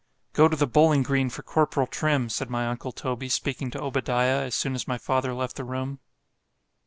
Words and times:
——Go 0.33 0.47
to 0.47 0.55
the 0.55 0.65
bowling 0.65 1.03
green 1.03 1.29
for 1.29 1.43
corporal 1.43 1.85
Trim, 1.85 2.27
said 2.27 2.49
my 2.49 2.65
uncle 2.65 2.91
Toby, 2.91 3.29
speaking 3.29 3.69
to 3.69 3.79
Obadiah, 3.79 4.41
as 4.41 4.55
soon 4.55 4.73
as 4.73 4.87
my 4.87 4.97
father 4.97 5.31
left 5.31 5.57
the 5.57 5.63
room. 5.63 5.99